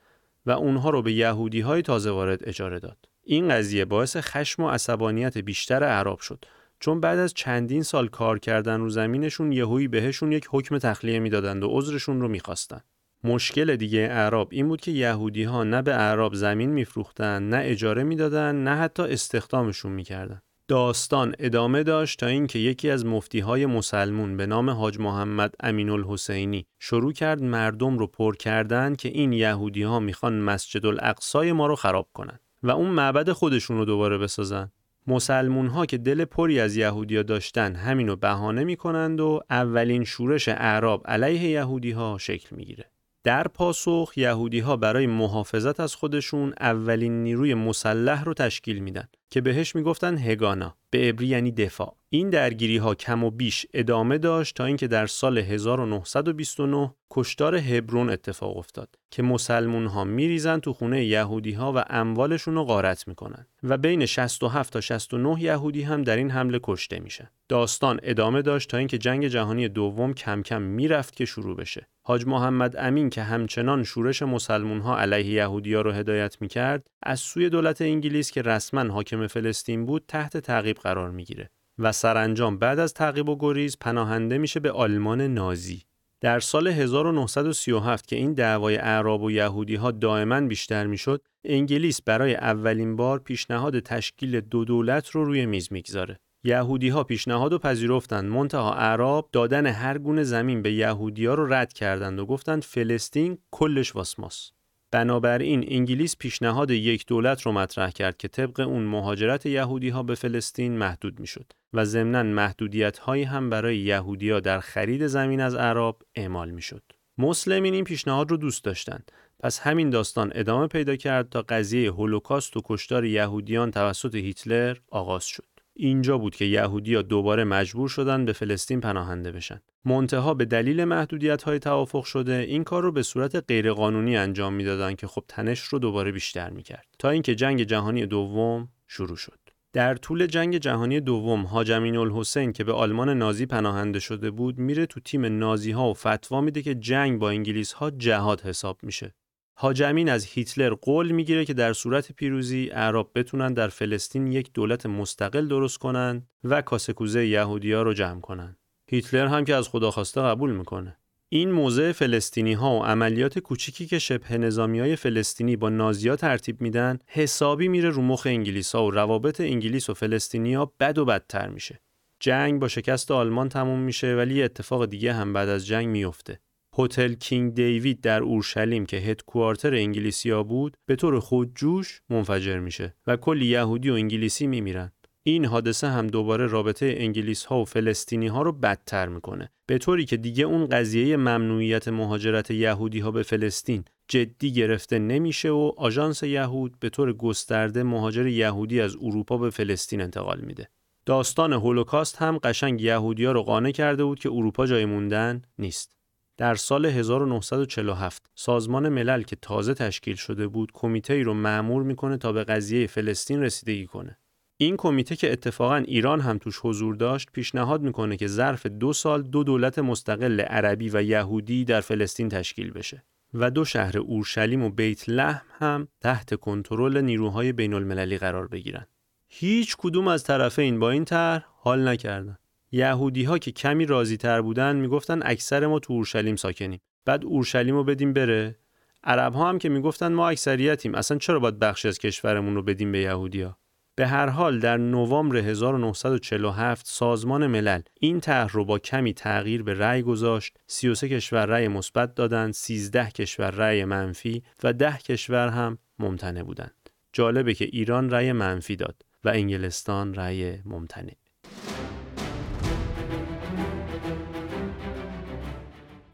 و 0.46 0.50
اونها 0.50 0.90
رو 0.90 1.02
به 1.02 1.12
یهودی 1.12 1.60
های 1.60 1.82
تازه 1.82 2.10
وارد 2.10 2.48
اجاره 2.48 2.78
داد. 2.78 2.96
این 3.24 3.48
قضیه 3.48 3.84
باعث 3.84 4.16
خشم 4.16 4.62
و 4.62 4.70
عصبانیت 4.70 5.38
بیشتر 5.38 5.84
اعراب 5.84 6.20
شد 6.20 6.44
چون 6.80 7.00
بعد 7.00 7.18
از 7.18 7.34
چندین 7.34 7.82
سال 7.82 8.08
کار 8.08 8.38
کردن 8.38 8.80
رو 8.80 8.90
زمینشون 8.90 9.52
یهویی 9.52 9.88
بهشون 9.88 10.32
یک 10.32 10.46
حکم 10.50 10.78
تخلیه 10.78 11.18
می‌دادند 11.18 11.64
و 11.64 11.68
عذرشون 11.70 12.20
رو 12.20 12.28
می‌خواستن. 12.28 12.80
مشکل 13.24 13.76
دیگه 13.76 14.00
اعراب 14.00 14.48
این 14.52 14.68
بود 14.68 14.80
که 14.80 14.90
یهودی 14.90 15.44
ها 15.44 15.64
نه 15.64 15.82
به 15.82 15.94
اعراب 15.94 16.34
زمین 16.34 16.70
میفروختن 16.70 17.48
نه 17.48 17.60
اجاره 17.64 18.02
می‌دادن 18.02 18.64
نه 18.64 18.76
حتی 18.76 19.02
استخدامشون 19.02 19.92
می‌کردن. 19.92 20.42
داستان 20.68 21.34
ادامه 21.38 21.82
داشت 21.82 22.18
تا 22.18 22.26
اینکه 22.26 22.58
یکی 22.58 22.90
از 22.90 23.06
مفتیهای 23.06 23.66
مسلمون 23.66 24.36
به 24.36 24.46
نام 24.46 24.70
حاج 24.70 24.98
محمد 24.98 25.54
امین 25.60 25.90
الحسینی 25.90 26.66
شروع 26.78 27.12
کرد 27.12 27.42
مردم 27.42 27.98
رو 27.98 28.06
پر 28.06 28.36
کردن 28.36 28.94
که 28.94 29.08
این 29.08 29.32
یهودی 29.32 29.82
ها 29.82 30.00
می‌خوان 30.00 30.40
مسجد 30.40 30.86
الاقصای 30.86 31.52
ما 31.52 31.66
رو 31.66 31.76
خراب 31.76 32.08
کنن 32.12 32.38
و 32.62 32.70
اون 32.70 32.90
معبد 32.90 33.32
خودشون 33.32 33.78
رو 33.78 33.84
دوباره 33.84 34.18
بسازن. 34.18 34.70
مسلمون 35.06 35.66
ها 35.66 35.86
که 35.86 35.98
دل 35.98 36.24
پری 36.24 36.60
از 36.60 36.76
یهودیا 36.76 37.22
داشتن 37.22 37.74
همینو 37.74 38.16
بهانه 38.16 38.64
می‌کنند 38.64 39.20
و 39.20 39.40
اولین 39.50 40.04
شورش 40.04 40.48
اعراب 40.48 41.02
علیه 41.06 41.42
یهودی 41.42 41.90
ها 41.90 42.18
شکل 42.20 42.56
می‌گیره. 42.56 42.90
در 43.24 43.48
پاسخ 43.48 44.12
یهودی 44.16 44.60
ها 44.60 44.76
برای 44.76 45.06
محافظت 45.06 45.80
از 45.80 45.94
خودشون 45.94 46.54
اولین 46.60 47.22
نیروی 47.22 47.54
مسلح 47.54 48.24
رو 48.24 48.34
تشکیل 48.34 48.78
میدن. 48.78 49.08
که 49.30 49.40
بهش 49.40 49.74
می‌گفتن 49.74 50.18
هگانا 50.18 50.74
به 50.90 50.98
عبری 51.08 51.26
یعنی 51.26 51.52
دفاع. 51.52 51.96
این 52.10 52.30
درگیری 52.30 52.76
ها 52.76 52.94
کم 52.94 53.24
و 53.24 53.30
بیش 53.30 53.66
ادامه 53.74 54.18
داشت 54.18 54.56
تا 54.56 54.64
اینکه 54.64 54.88
در 54.88 55.06
سال 55.06 55.38
1929 55.38 56.94
کشتار 57.10 57.54
هبرون 57.54 58.10
اتفاق 58.10 58.56
افتاد 58.56 58.88
که 59.10 59.22
مسلمون 59.22 59.86
ها 59.86 60.04
میریزن 60.04 60.58
تو 60.58 60.72
خونه 60.72 61.04
یهودی 61.04 61.52
ها 61.52 61.72
و 61.72 61.84
اموالشون 61.90 62.54
رو 62.54 62.64
غارت 62.64 63.08
می‌کنن 63.08 63.46
و 63.62 63.76
بین 63.76 64.06
67 64.06 64.72
تا 64.72 64.80
69 64.80 65.42
یهودی 65.42 65.82
هم 65.82 66.02
در 66.02 66.16
این 66.16 66.30
حمله 66.30 66.60
کشته 66.62 66.98
میشن 67.00 67.30
داستان 67.48 68.00
ادامه 68.02 68.42
داشت 68.42 68.70
تا 68.70 68.76
اینکه 68.76 68.98
جنگ 68.98 69.26
جهانی 69.26 69.68
دوم 69.68 70.14
کم 70.14 70.42
کم 70.42 70.62
می‌رفت 70.62 71.16
که 71.16 71.24
شروع 71.24 71.56
بشه. 71.56 71.88
حاج 72.02 72.26
محمد 72.26 72.76
امین 72.76 73.10
که 73.10 73.22
همچنان 73.22 73.84
شورش 73.84 74.22
مسلمون 74.22 74.80
ها 74.80 74.98
علیه 74.98 75.26
یهودی 75.26 75.74
ها 75.74 75.80
رو 75.80 75.92
هدایت 75.92 76.36
می‌کرد 76.40 76.86
از 77.02 77.20
سوی 77.20 77.48
دولت 77.48 77.82
انگلیس 77.82 78.30
که 78.30 78.42
رسما 78.42 78.92
حاکم 78.92 79.17
فلسطین 79.26 79.86
بود 79.86 80.04
تحت 80.08 80.36
تعقیب 80.36 80.76
قرار 80.76 81.10
می‌گیره 81.10 81.50
و 81.78 81.92
سرانجام 81.92 82.58
بعد 82.58 82.78
از 82.78 82.94
تعقیب 82.94 83.28
و 83.28 83.36
گریز 83.40 83.78
پناهنده 83.78 84.38
میشه 84.38 84.60
به 84.60 84.70
آلمان 84.70 85.20
نازی. 85.20 85.82
در 86.20 86.40
سال 86.40 86.68
1937 86.68 88.06
که 88.06 88.16
این 88.16 88.34
دعوای 88.34 88.76
اعراب 88.76 89.22
و 89.22 89.30
یهودی 89.30 89.74
ها 89.74 89.90
دائما 89.90 90.40
بیشتر 90.40 90.86
می‌شد 90.86 91.22
انگلیس 91.44 92.02
برای 92.02 92.34
اولین 92.34 92.96
بار 92.96 93.18
پیشنهاد 93.18 93.80
تشکیل 93.80 94.40
دو 94.40 94.64
دولت 94.64 95.10
رو 95.10 95.24
روی 95.24 95.46
میز 95.46 95.72
می‌گذاره. 95.72 96.18
یهودی 96.44 96.88
ها 96.88 97.04
پیشنهاد 97.04 97.52
و 97.52 97.58
پذیرفتند 97.58 98.30
منتها 98.30 98.74
اعراب 98.74 99.28
دادن 99.32 99.66
هر 99.66 99.98
گونه 99.98 100.22
زمین 100.22 100.62
به 100.62 100.72
یهودی 100.72 101.26
ها 101.26 101.34
رو 101.34 101.52
رد 101.52 101.72
کردند 101.72 102.18
و 102.18 102.26
گفتند 102.26 102.62
فلسطین 102.62 103.38
کلش 103.50 103.96
واسماس 103.96 104.50
بنابراین 104.90 105.64
انگلیس 105.68 106.16
پیشنهاد 106.16 106.70
یک 106.70 107.06
دولت 107.06 107.42
رو 107.42 107.52
مطرح 107.52 107.90
کرد 107.90 108.16
که 108.16 108.28
طبق 108.28 108.60
اون 108.60 108.82
مهاجرت 108.82 109.46
یهودی 109.46 109.88
ها 109.88 110.02
به 110.02 110.14
فلسطین 110.14 110.78
محدود 110.78 111.20
می‌شد 111.20 111.52
و 111.72 111.84
ضمناً 111.84 112.22
محدودیت 112.22 112.98
هایی 112.98 113.22
هم 113.22 113.50
برای 113.50 113.78
یهودی 113.78 114.30
ها 114.30 114.40
در 114.40 114.60
خرید 114.60 115.06
زمین 115.06 115.40
از 115.40 115.54
عرب 115.54 115.96
اعمال 116.14 116.50
می‌شد. 116.50 116.82
مسلمین 117.18 117.74
این 117.74 117.84
پیشنهاد 117.84 118.30
رو 118.30 118.36
دوست 118.36 118.64
داشتند 118.64 119.12
پس 119.40 119.60
همین 119.60 119.90
داستان 119.90 120.32
ادامه 120.34 120.66
پیدا 120.66 120.96
کرد 120.96 121.28
تا 121.28 121.42
قضیه 121.42 121.92
هولوکاست 121.92 122.56
و 122.56 122.60
کشتار 122.64 123.04
یهودیان 123.04 123.70
توسط 123.70 124.14
هیتلر 124.14 124.76
آغاز 124.90 125.24
شد. 125.24 125.57
اینجا 125.80 126.18
بود 126.18 126.36
که 126.36 126.44
یهودیا 126.44 127.02
دوباره 127.02 127.44
مجبور 127.44 127.88
شدن 127.88 128.24
به 128.24 128.32
فلسطین 128.32 128.80
پناهنده 128.80 129.32
بشن. 129.32 129.60
منتها 129.84 130.34
به 130.34 130.44
دلیل 130.44 130.84
محدودیت 130.84 131.42
های 131.42 131.58
توافق 131.58 132.04
شده 132.04 132.32
این 132.48 132.64
کار 132.64 132.82
رو 132.82 132.92
به 132.92 133.02
صورت 133.02 133.44
غیرقانونی 133.48 134.16
انجام 134.16 134.54
می‌دادن 134.54 134.94
که 134.94 135.06
خب 135.06 135.24
تنش 135.28 135.60
رو 135.60 135.78
دوباره 135.78 136.12
بیشتر 136.12 136.50
می‌کرد 136.50 136.86
تا 136.98 137.10
اینکه 137.10 137.34
جنگ 137.34 137.62
جهانی 137.62 138.06
دوم 138.06 138.68
شروع 138.86 139.16
شد. 139.16 139.38
در 139.72 139.94
طول 139.94 140.26
جنگ 140.26 140.56
جهانی 140.56 141.00
دوم 141.00 141.42
هاجمین 141.42 141.96
الحسین 141.96 142.52
که 142.52 142.64
به 142.64 142.72
آلمان 142.72 143.18
نازی 143.18 143.46
پناهنده 143.46 144.00
شده 144.00 144.30
بود 144.30 144.58
میره 144.58 144.86
تو 144.86 145.00
تیم 145.00 145.38
نازی 145.38 145.70
ها 145.70 145.90
و 145.90 145.94
فتوا 145.94 146.40
میده 146.40 146.62
که 146.62 146.74
جنگ 146.74 147.18
با 147.18 147.30
انگلیس 147.30 147.72
ها 147.72 147.90
جهاد 147.90 148.40
حساب 148.40 148.78
میشه. 148.82 149.14
هاجمین 149.60 150.08
از 150.08 150.24
هیتلر 150.24 150.74
قول 150.74 151.10
می‌گیره 151.10 151.44
که 151.44 151.54
در 151.54 151.72
صورت 151.72 152.12
پیروزی 152.12 152.70
اعراب 152.72 153.10
بتونن 153.14 153.54
در 153.54 153.68
فلسطین 153.68 154.26
یک 154.26 154.52
دولت 154.52 154.86
مستقل 154.86 155.48
درست 155.48 155.78
کنن 155.78 156.22
و 156.44 156.62
کاسکوزه 156.62 157.26
یهودیا 157.26 157.82
رو 157.82 157.92
جمع 157.92 158.20
کنن. 158.20 158.56
هیتلر 158.90 159.26
هم 159.26 159.44
که 159.44 159.54
از 159.54 159.68
خدا 159.68 159.90
خواسته 159.90 160.20
قبول 160.20 160.52
می‌کنه. 160.52 160.96
این 161.28 161.52
موضع 161.52 161.92
فلسطینی 161.92 162.52
ها 162.52 162.78
و 162.78 162.84
عملیات 162.84 163.38
کوچیکی 163.38 163.86
که 163.86 163.98
شبه 163.98 164.38
نظامی 164.38 164.80
های 164.80 164.96
فلسطینی 164.96 165.56
با 165.56 165.68
نازیا 165.68 166.16
ترتیب 166.16 166.60
میدن 166.60 166.98
حسابی 167.06 167.68
میره 167.68 167.90
رو 167.90 168.02
مخ 168.02 168.26
انگلیس 168.26 168.74
ها 168.74 168.86
و 168.86 168.90
روابط 168.90 169.40
انگلیس 169.40 169.90
و 169.90 169.94
فلسطینی 169.94 170.54
ها 170.54 170.72
بد 170.80 170.98
و 170.98 171.04
بدتر 171.04 171.48
میشه. 171.48 171.80
جنگ 172.20 172.60
با 172.60 172.68
شکست 172.68 173.10
آلمان 173.10 173.48
تموم 173.48 173.80
میشه 173.80 174.14
ولی 174.14 174.42
اتفاق 174.42 174.86
دیگه 174.86 175.12
هم 175.12 175.32
بعد 175.32 175.48
از 175.48 175.66
جنگ 175.66 175.88
میفته. 175.88 176.40
هتل 176.78 177.12
کینگ 177.12 177.54
دیوید 177.54 178.00
در 178.00 178.22
اورشلیم 178.22 178.86
که 178.86 178.96
هدکوارتر 178.96 179.74
انگلیسیا 179.74 180.42
بود 180.42 180.76
به 180.86 180.96
طور 180.96 181.20
خودجوش 181.20 182.02
منفجر 182.10 182.58
میشه 182.58 182.94
و 183.06 183.16
کلی 183.16 183.46
یهودی 183.46 183.90
و 183.90 183.94
انگلیسی 183.94 184.46
میمیرن. 184.46 184.92
این 185.22 185.44
حادثه 185.44 185.88
هم 185.88 186.06
دوباره 186.06 186.46
رابطه 186.46 186.94
انگلیس 186.98 187.44
ها 187.44 187.60
و 187.60 187.64
فلسطینی 187.64 188.26
ها 188.26 188.42
رو 188.42 188.52
بدتر 188.52 189.08
می‌کنه. 189.08 189.50
به 189.66 189.78
طوری 189.78 190.04
که 190.04 190.16
دیگه 190.16 190.44
اون 190.44 190.66
قضیه 190.66 191.16
ممنوعیت 191.16 191.88
مهاجرت 191.88 192.50
یهودی 192.50 192.98
ها 192.98 193.10
به 193.10 193.22
فلسطین 193.22 193.84
جدی 194.08 194.52
گرفته 194.52 194.98
نمیشه 194.98 195.50
و 195.50 195.72
آژانس 195.76 196.22
یهود 196.22 196.78
به 196.80 196.88
طور 196.88 197.12
گسترده 197.12 197.82
مهاجر 197.82 198.26
یهودی 198.26 198.80
از 198.80 198.96
اروپا 199.02 199.38
به 199.38 199.50
فلسطین 199.50 200.00
انتقال 200.00 200.40
میده. 200.40 200.68
داستان 201.06 201.52
هولوکاست 201.52 202.16
هم 202.16 202.38
قشنگ 202.38 202.80
یهودیا 202.80 203.32
رو 203.32 203.42
قانع 203.42 203.70
کرده 203.70 204.04
بود 204.04 204.18
که 204.18 204.28
اروپا 204.28 204.66
جای 204.66 204.84
موندن 204.84 205.42
نیست. 205.58 205.97
در 206.38 206.54
سال 206.54 206.86
1947 206.86 208.30
سازمان 208.34 208.88
ملل 208.88 209.22
که 209.22 209.36
تازه 209.36 209.74
تشکیل 209.74 210.16
شده 210.16 210.48
بود 210.48 210.72
کمیته 210.72 211.14
ای 211.14 211.22
رو 211.22 211.34
معمور 211.34 211.82
می‌کنه 211.82 212.16
تا 212.16 212.32
به 212.32 212.44
قضیه 212.44 212.86
فلسطین 212.86 213.42
رسیدگی 213.42 213.86
کنه. 213.86 214.18
این 214.56 214.76
کمیته 214.76 215.16
که 215.16 215.32
اتفاقا 215.32 215.76
ایران 215.76 216.20
هم 216.20 216.38
توش 216.38 216.60
حضور 216.62 216.94
داشت 216.94 217.28
پیشنهاد 217.32 217.82
می‌کنه 217.82 218.16
که 218.16 218.26
ظرف 218.26 218.66
دو 218.66 218.92
سال 218.92 219.22
دو 219.22 219.44
دولت 219.44 219.78
مستقل 219.78 220.40
عربی 220.40 220.90
و 220.92 221.02
یهودی 221.02 221.64
در 221.64 221.80
فلسطین 221.80 222.28
تشکیل 222.28 222.70
بشه 222.70 223.04
و 223.34 223.50
دو 223.50 223.64
شهر 223.64 223.98
اورشلیم 223.98 224.62
و 224.62 224.70
بیت 224.70 225.08
لحم 225.08 225.46
هم 225.58 225.88
تحت 226.00 226.34
کنترل 226.34 227.00
نیروهای 227.00 227.52
بین 227.52 227.74
المللی 227.74 228.18
قرار 228.18 228.48
بگیرن. 228.48 228.86
هیچ 229.28 229.76
کدوم 229.78 230.08
از 230.08 230.24
طرفین 230.24 230.78
با 230.78 230.90
این 230.90 231.04
طرح 231.04 231.44
حال 231.60 231.88
نکردن. 231.88 232.38
یهودی 232.72 233.24
ها 233.24 233.38
که 233.38 233.52
کمی 233.52 233.86
راضی 233.86 234.16
تر 234.16 234.40
بودن 234.40 234.76
می‌گفتن 234.76 235.20
اکثر 235.24 235.66
ما 235.66 235.78
تو 235.78 235.92
اورشلیم 235.92 236.36
ساکنیم. 236.36 236.80
بعد 237.04 237.24
اورشلیم 237.24 237.74
رو 237.74 237.84
بدیم 237.84 238.12
بره. 238.12 238.56
عرب 239.04 239.34
ها 239.34 239.48
هم 239.48 239.58
که 239.58 239.68
می‌گفتن 239.68 240.12
ما 240.12 240.28
اکثریتیم. 240.28 240.94
اصلا 240.94 241.18
چرا 241.18 241.38
باید 241.40 241.58
بخشی 241.58 241.88
از 241.88 241.98
کشورمون 241.98 242.54
رو 242.54 242.62
بدیم 242.62 242.92
به 242.92 242.98
یهودیا 242.98 243.56
به 243.98 244.06
هر 244.06 244.28
حال 244.28 244.58
در 244.58 244.76
نوامبر 244.76 245.36
1947 245.36 246.86
سازمان 246.86 247.46
ملل 247.46 247.80
این 248.00 248.20
طرح 248.20 248.52
رو 248.52 248.64
با 248.64 248.78
کمی 248.78 249.12
تغییر 249.14 249.62
به 249.62 249.74
رأی 249.74 250.02
گذاشت. 250.02 250.58
33 250.66 251.08
کشور 251.08 251.46
رأی 251.46 251.68
مثبت 251.68 252.14
دادند 252.14 252.52
13 252.52 253.10
کشور 253.10 253.50
رأی 253.50 253.84
منفی 253.84 254.42
و 254.62 254.72
10 254.72 254.98
کشور 254.98 255.48
هم 255.48 255.78
ممتنع 255.98 256.42
بودند. 256.42 256.90
جالبه 257.12 257.54
که 257.54 257.64
ایران 257.64 258.10
رأی 258.10 258.32
منفی 258.32 258.76
داد 258.76 259.02
و 259.24 259.28
انگلستان 259.28 260.14
رأی 260.14 260.58
ممتنع. 260.64 261.27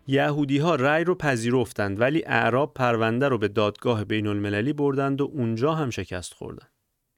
یهودی 0.06 0.58
ها 0.58 0.75
رأی 0.75 1.04
رو 1.04 1.14
پذیرفتند 1.14 2.00
ولی 2.00 2.25
اعراب 2.26 2.75
پرونده 2.75 3.28
رو 3.28 3.38
به 3.38 3.49
دادگاه 3.49 4.04
بین 4.04 4.26
المللی 4.26 4.73
بردند 4.73 5.20
و 5.20 5.30
اونجا 5.32 5.75
هم 5.75 5.90
شکست 5.90 6.34
خوردند. 6.34 6.70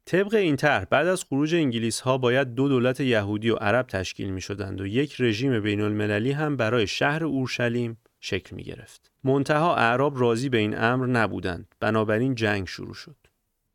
طبق 0.04 0.34
این 0.34 0.56
طرح 0.56 0.84
بعد 0.84 1.06
از 1.06 1.24
خروج 1.24 1.54
انگلیس 1.54 2.00
ها 2.00 2.18
باید 2.18 2.54
دو 2.54 2.68
دولت 2.68 3.00
یهودی 3.00 3.50
و 3.50 3.54
عرب 3.54 3.86
تشکیل 3.86 4.30
می 4.30 4.40
شدند 4.40 4.80
و 4.80 4.86
یک 4.86 5.20
رژیم 5.20 5.60
بین 5.60 5.80
المللی 5.80 6.32
هم 6.32 6.56
برای 6.56 6.86
شهر 6.86 7.24
اورشلیم 7.24 7.98
شکل 8.20 8.56
می 8.56 8.62
گرفت. 8.62 9.10
منتها 9.24 9.76
اعراب 9.76 10.20
راضی 10.20 10.48
به 10.48 10.58
این 10.58 10.78
امر 10.78 11.06
نبودند 11.06 11.74
بنابراین 11.80 12.34
جنگ 12.34 12.66
شروع 12.66 12.94
شد. 12.94 13.16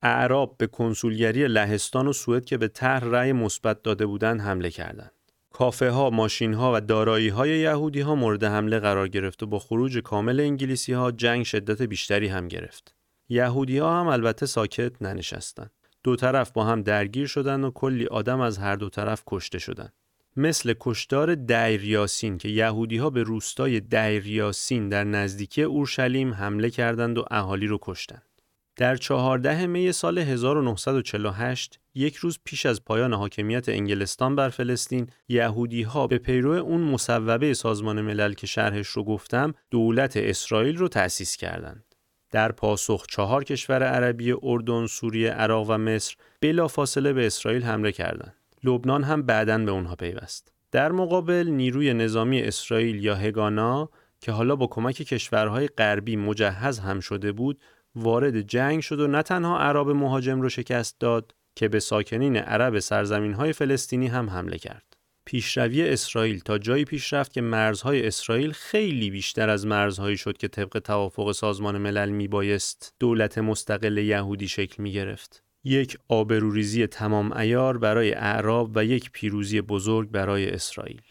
اعراب 0.02 0.56
به 0.58 0.68
کنسولگری 0.68 1.48
لهستان 1.48 2.08
و 2.08 2.14
سوئد 2.14 2.46
که 2.46 2.58
به 2.58 2.68
طرح 2.68 3.04
رأی 3.04 3.32
مثبت 3.34 3.84
داده 3.84 4.06
بودند 4.06 4.42
حمله 4.42 4.70
کردند. 4.70 5.12
کافه 5.52 5.90
ها، 5.90 6.10
ماشین 6.10 6.54
ها 6.54 6.74
و 6.76 6.82
دارایی 6.82 7.30
های 7.30 7.60
یهودی 7.60 8.02
ها 8.02 8.16
مورد 8.16 8.44
حمله 8.44 8.80
قرار 8.80 9.08
گرفت 9.08 9.44
و 9.44 9.46
با 9.46 9.60
خروج 9.60 9.98
کامل 9.98 10.40
انگلیسی 10.40 10.94
ها 10.94 11.12
جنگ 11.12 11.44
شدت 11.46 11.82
بیشتری 11.82 12.28
هم 12.28 12.48
گرفت. 12.48 12.96
یهودی 13.30 13.78
ها 13.78 14.00
هم 14.00 14.08
البته 14.08 14.46
ساکت 14.46 15.02
ننشستند. 15.02 15.72
دو 16.04 16.16
طرف 16.16 16.52
با 16.52 16.64
هم 16.64 16.82
درگیر 16.82 17.28
شدند 17.28 17.64
و 17.64 17.72
کلی 17.72 18.08
آدم 18.08 18.40
از 18.40 18.58
هر 18.58 18.76
دو 18.76 18.90
طرف 18.90 19.24
کشته 19.28 19.60
شدند. 19.60 19.94
مثل 20.38 20.74
کشتار 20.80 21.36
دیریاسین 21.36 22.38
که 22.38 22.50
یهودی 22.50 22.98
ها 22.98 23.10
به 23.10 23.24
روستای 23.24 23.80
دیریاسین 23.80 24.90
در 24.90 25.04
نزدیکی 25.04 25.64
اورشلیم 25.64 26.34
حمله 26.34 26.70
کردند 26.70 27.18
و 27.18 27.26
اهالی 27.32 27.68
رو 27.68 27.80
کشتند. 27.82 28.31
در 28.76 28.96
14 28.96 29.68
می 29.68 29.92
سال 29.92 30.18
1948 30.18 31.80
یک 31.96 32.16
روز 32.16 32.40
پیش 32.44 32.66
از 32.66 32.86
پایان 32.86 33.14
حاکمیت 33.14 33.70
انگلستان 33.70 34.36
بر 34.36 34.50
فلسطین 34.50 35.08
یهودی 35.30 35.82
ها 35.82 36.08
به 36.08 36.18
پیرو 36.18 36.52
اون 36.52 36.82
مصوبه 36.82 37.54
سازمان 37.54 38.02
ملل 38.02 38.34
که 38.34 38.48
شرحش 38.48 38.88
رو 38.88 39.04
گفتم 39.04 39.54
دولت 39.72 40.18
اسرائیل 40.18 40.78
رو 40.78 40.88
تأسیس 40.88 41.38
کردند. 41.38 41.96
در 42.32 42.52
پاسخ 42.52 43.06
چهار 43.08 43.44
کشور 43.44 43.84
عربی 43.84 44.34
اردن، 44.44 44.86
سوریه، 44.86 45.32
عراق 45.32 45.70
و 45.70 45.78
مصر 45.78 46.16
بلافاصله 46.42 47.14
به 47.14 47.26
اسرائیل 47.26 47.64
حمله 47.64 47.92
کردند. 47.92 48.36
لبنان 48.64 49.04
هم 49.04 49.22
بعداً 49.22 49.58
به 49.58 49.72
اونها 49.72 49.96
پیوست. 49.96 50.52
در 50.72 50.92
مقابل 50.92 51.48
نیروی 51.48 51.94
نظامی 51.94 52.42
اسرائیل 52.42 53.04
یا 53.04 53.16
هگانا 53.16 53.90
که 54.22 54.32
حالا 54.32 54.56
با 54.56 54.68
کمک 54.68 54.96
کشورهای 54.96 55.68
غربی 55.68 56.16
مجهز 56.16 56.80
هم 56.80 57.00
شده 57.00 57.32
بود 57.32 57.60
وارد 57.96 58.42
جنگ 58.42 58.82
شد 58.82 59.00
و 59.00 59.08
نه 59.08 59.24
تنها 59.24 59.60
عرب 59.60 59.90
مهاجم 59.90 60.42
رو 60.42 60.50
شکست 60.50 61.00
داد 61.00 61.36
که 61.56 61.68
به 61.68 61.80
ساکنین 61.80 62.38
عرب 62.38 62.80
سرزمین 62.80 63.34
های 63.34 63.54
فلسطینی 63.54 64.08
هم 64.08 64.30
حمله 64.30 64.58
کرد. 64.58 64.92
پیشروی 65.26 65.90
اسرائیل 65.90 66.40
تا 66.40 66.58
جایی 66.58 66.86
پیش 66.86 67.14
رفت 67.14 67.34
که 67.34 67.42
مرزهای 67.42 68.08
اسرائیل 68.08 68.52
خیلی 68.52 69.12
بیشتر 69.12 69.50
از 69.50 69.66
مرزهایی 69.66 70.18
شد 70.18 70.38
که 70.38 70.48
طبق 70.48 70.80
توافق 70.80 71.32
سازمان 71.32 71.78
ملل 71.78 72.10
می 72.10 72.28
بایست 72.28 72.94
دولت 73.00 73.38
مستقل 73.38 73.98
یهودی 73.98 74.48
شکل 74.48 74.84
می 74.84 74.92
گرفت. 74.92 75.44
یک 75.64 75.98
آبروریزی 76.08 76.88
تمام 76.88 77.32
ایار 77.34 77.78
برای 77.78 78.14
اعراب 78.14 78.72
و 78.76 78.86
یک 78.86 79.12
پیروزی 79.12 79.62
بزرگ 79.62 80.12
برای 80.12 80.50
اسرائیل. 80.50 81.02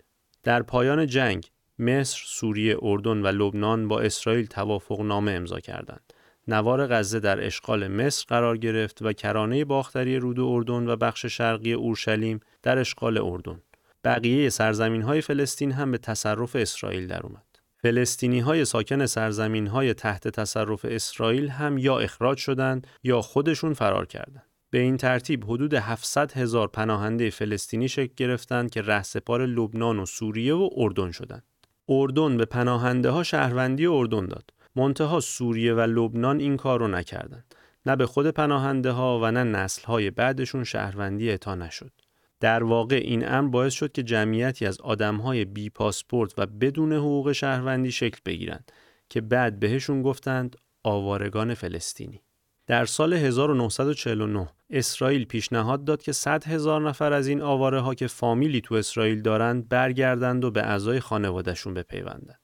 در 0.43 0.63
پایان 0.63 1.07
جنگ 1.07 1.47
مصر، 1.79 2.23
سوریه، 2.27 2.77
اردن 2.83 3.23
و 3.23 3.27
لبنان 3.27 3.89
با 3.89 4.01
اسرائیل 4.01 4.47
توافق 4.47 5.01
نامه 5.01 5.33
امضا 5.33 5.61
کردند. 5.61 6.10
نوار 6.51 6.87
غزه 6.87 7.21
در 7.21 7.47
اشغال 7.47 7.89
مصر 7.89 8.25
قرار 8.29 8.57
گرفت 8.57 9.03
و 9.03 9.13
کرانه 9.13 9.65
باختری 9.65 10.17
رود 10.17 10.41
اردن 10.41 10.89
و 10.89 10.97
بخش 10.97 11.27
شرقی 11.27 11.73
اورشلیم 11.73 12.41
در 12.63 12.79
اشغال 12.79 13.19
اردن. 13.19 13.61
بقیه 14.05 14.49
سرزمین 14.49 15.03
های 15.03 15.21
فلسطین 15.21 15.73
هم 15.73 15.91
به 15.91 15.99
تصرف 15.99 16.57
اسرائیل 16.57 17.07
در 17.07 17.23
اومد. 17.23 17.45
فلسطینی 17.83 18.41
های 18.41 18.65
ساکن 18.65 19.07
سرزمین 19.07 19.67
های 19.67 19.95
تحت 19.95 20.29
تصرف 20.29 20.85
اسرائیل 20.85 21.49
هم 21.49 21.79
یا 21.79 21.99
اخراج 21.99 22.39
شدند 22.39 22.87
یا 23.03 23.21
خودشون 23.21 23.75
فرار 23.75 24.07
کردند. 24.07 24.47
به 24.71 24.79
این 24.79 24.97
ترتیب 24.97 25.45
حدود 25.45 25.75
700 25.75 26.33
هزار 26.33 26.69
پناهنده 26.69 27.31
فلسطینی 27.31 27.89
شکل 27.89 28.13
گرفتند 28.17 28.71
که 28.71 28.83
رهسپار 28.83 29.47
لبنان 29.47 29.99
و 29.99 30.07
سوریه 30.07 30.55
و 30.55 30.69
اردن 30.77 31.11
شدند. 31.11 31.43
اردن 31.89 32.37
به 32.37 32.45
پناهنده 32.45 33.11
ها 33.11 33.23
شهروندی 33.23 33.87
اردن 33.87 34.27
داد. 34.27 34.51
منتها 34.77 35.21
سوریه 35.21 35.75
و 35.75 35.81
لبنان 35.81 36.41
این 36.41 36.57
کار 36.57 36.81
رو 36.81 36.89
نکردند. 36.89 37.55
نه 37.87 37.97
به 37.97 38.07
خود 38.07 38.27
پناهنده 38.27 38.91
ها 38.91 39.21
و 39.23 39.31
نه 39.31 39.45
نسل 39.45 39.85
های 39.85 40.11
بعدشون 40.11 40.65
شهروندی 40.65 41.31
اعطا 41.31 41.55
نشد. 41.55 41.93
در 42.41 42.63
واقع 42.63 42.97
این 42.97 43.29
امر 43.29 43.49
باعث 43.49 43.73
شد 43.73 43.93
که 43.93 44.03
جمعیتی 44.03 44.67
از 44.67 44.81
آدم 44.81 45.17
های 45.17 45.45
بی 45.45 45.71
پاسپورت 45.71 46.39
و 46.39 46.47
بدون 46.47 46.93
حقوق 46.93 47.33
شهروندی 47.33 47.93
شکل 47.93 48.19
بگیرند 48.27 48.73
که 49.09 49.21
بعد 49.21 49.61
بهشون 49.61 50.03
گفتند 50.03 50.57
آوارگان 50.83 51.55
فلسطینی. 51.55 52.23
در 52.67 52.85
سال 52.85 53.13
1949 53.13 54.49
اسرائیل 54.71 55.25
پیشنهاد 55.25 55.85
داد 55.85 56.03
که 56.03 56.13
100 56.13 56.45
هزار 56.45 56.89
نفر 56.89 57.13
از 57.13 57.29
این 57.29 57.43
آواره 57.43 57.81
ها 57.81 57.95
که 57.95 58.07
فامیلی 58.07 58.61
تو 58.61 58.75
اسرائیل 58.75 59.23
دارند 59.23 59.69
برگردند 59.69 60.45
و 60.45 60.51
به 60.51 60.63
اعضای 60.63 61.01
خانوادهشون 61.01 61.75
بپیوندند. 61.75 62.40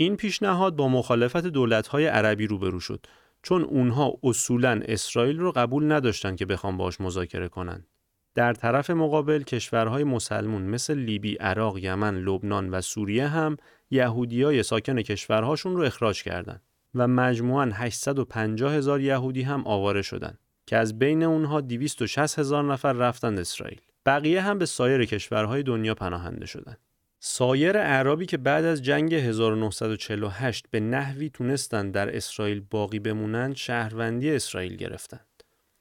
این 0.00 0.16
پیشنهاد 0.16 0.76
با 0.76 0.88
مخالفت 0.88 1.46
دولت‌های 1.46 2.06
عربی 2.06 2.46
روبرو 2.46 2.80
شد 2.80 3.06
چون 3.42 3.62
اونها 3.62 4.12
اصولا 4.22 4.80
اسرائیل 4.84 5.38
رو 5.38 5.52
قبول 5.52 5.92
نداشتند 5.92 6.36
که 6.36 6.46
بخوام 6.46 6.76
باش 6.76 7.00
مذاکره 7.00 7.48
کنند. 7.48 7.86
در 8.34 8.52
طرف 8.52 8.90
مقابل 8.90 9.42
کشورهای 9.42 10.04
مسلمون 10.04 10.62
مثل 10.62 10.94
لیبی، 10.98 11.34
عراق، 11.34 11.78
یمن، 11.78 12.16
لبنان 12.16 12.70
و 12.70 12.80
سوریه 12.80 13.28
هم 13.28 13.56
یهودیای 13.90 14.62
ساکن 14.62 15.02
کشورهاشون 15.02 15.76
رو 15.76 15.82
اخراج 15.82 16.22
کردند 16.22 16.62
و 16.94 17.08
مجموعاً 17.08 17.70
850 17.72 18.72
هزار 18.72 19.00
یهودی 19.00 19.42
هم 19.42 19.62
آواره 19.66 20.02
شدند 20.02 20.38
که 20.66 20.76
از 20.76 20.98
بین 20.98 21.22
اونها 21.22 21.60
260 21.60 22.38
هزار 22.38 22.64
نفر 22.64 22.92
رفتند 22.92 23.38
اسرائیل. 23.38 23.80
بقیه 24.06 24.40
هم 24.40 24.58
به 24.58 24.66
سایر 24.66 25.04
کشورهای 25.04 25.62
دنیا 25.62 25.94
پناهنده 25.94 26.46
شدند. 26.46 26.78
سایر 27.22 27.78
اعرابی 27.78 28.26
که 28.26 28.36
بعد 28.36 28.64
از 28.64 28.82
جنگ 28.82 29.14
1948 29.14 30.66
به 30.70 30.80
نحوی 30.80 31.30
تونستند 31.30 31.94
در 31.94 32.16
اسرائیل 32.16 32.60
باقی 32.70 32.98
بمونند 32.98 33.56
شهروندی 33.56 34.30
اسرائیل 34.30 34.76
گرفتند. 34.76 35.26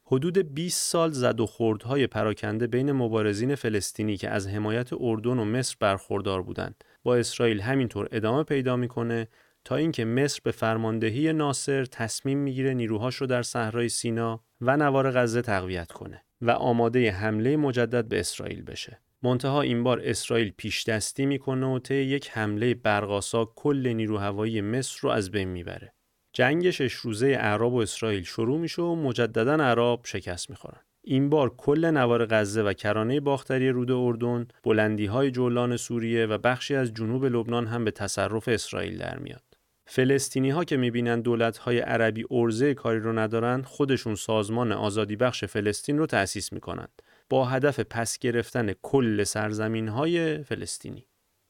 حدود 0.03 0.53
20 0.53 0.91
سال 0.91 1.11
زد 1.11 1.39
و 1.39 1.45
خوردهای 1.45 2.07
پراکنده 2.07 2.67
بین 2.67 2.91
مبارزین 2.91 3.55
فلسطینی 3.55 4.17
که 4.17 4.29
از 4.29 4.47
حمایت 4.47 4.89
اردن 4.93 5.39
و 5.39 5.45
مصر 5.45 5.75
برخوردار 5.79 6.41
بودند 6.41 6.83
با 7.03 7.15
اسرائیل 7.15 7.61
همینطور 7.61 8.07
ادامه 8.11 8.43
پیدا 8.43 8.75
می‌کنه 8.75 9.27
تا 9.65 9.75
اینکه 9.75 10.05
مصر 10.05 10.39
به 10.43 10.51
فرماندهی 10.51 11.33
ناصر 11.33 11.85
تصمیم 11.85 12.37
می‌گیره 12.37 12.73
نیروهاش 12.73 13.15
رو 13.15 13.27
در 13.27 13.43
صحرای 13.43 13.89
سینا 13.89 14.43
و 14.61 14.77
نوار 14.77 15.11
غزه 15.11 15.41
تقویت 15.41 15.91
کنه 15.91 16.23
و 16.41 16.51
آماده 16.51 17.11
حمله 17.11 17.57
مجدد 17.57 18.07
به 18.07 18.19
اسرائیل 18.19 18.61
بشه. 18.61 18.99
منتها 19.23 19.61
این 19.61 19.83
بار 19.83 20.01
اسرائیل 20.03 20.53
پیش 20.57 20.83
دستی 20.83 21.25
می‌کنه 21.25 21.65
و 21.65 21.79
طی 21.79 21.95
یک 21.95 22.29
حمله 22.29 22.73
برقاسا 22.73 23.45
کل 23.55 23.87
نیرو 23.87 24.17
هوایی 24.17 24.61
مصر 24.61 24.99
رو 25.01 25.09
از 25.09 25.31
بین 25.31 25.47
می‌بره. 25.47 25.93
جنگ 26.33 26.69
شش 26.69 26.93
روزه 26.93 27.27
اعراب 27.27 27.73
و 27.73 27.77
اسرائیل 27.77 28.23
شروع 28.23 28.59
میشه 28.59 28.81
و 28.81 28.95
مجددا 28.95 29.63
اعراب 29.63 30.01
شکست 30.05 30.49
می‌خورن. 30.49 30.81
این 31.03 31.29
بار 31.29 31.55
کل 31.55 31.85
نوار 31.85 32.25
غزه 32.25 32.61
و 32.61 32.73
کرانه 32.73 33.19
باختری 33.19 33.69
رود 33.69 33.91
اردن، 33.91 34.47
بلندی 34.63 35.05
های 35.05 35.31
جولان 35.31 35.77
سوریه 35.77 36.25
و 36.25 36.37
بخشی 36.37 36.75
از 36.75 36.93
جنوب 36.93 37.25
لبنان 37.25 37.67
هم 37.67 37.85
به 37.85 37.91
تصرف 37.91 38.47
اسرائیل 38.47 38.97
در 38.97 39.19
میاد. 39.19 39.43
فلسطینی 39.87 40.49
ها 40.49 40.63
که 40.63 40.77
می‌بینن 40.77 41.21
دولت 41.21 41.57
های 41.57 41.79
عربی 41.79 42.25
ارزه 42.31 42.73
کاری 42.73 42.99
رو 42.99 43.19
ندارن 43.19 43.61
خودشون 43.61 44.15
سازمان 44.15 44.71
آزادی 44.71 45.15
بخش 45.15 45.43
فلسطین 45.43 45.97
رو 45.97 46.05
تأسیس 46.05 46.53
می‌کنند 46.53 47.01
با 47.29 47.45
هدف 47.45 47.79
پس 47.79 48.19
گرفتن 48.19 48.73
کل 48.73 49.23
سرزمین 49.23 49.87
های 49.87 50.43
فلسطینی. 50.43 51.05